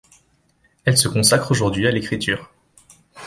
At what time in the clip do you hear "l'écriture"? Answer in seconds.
1.91-2.51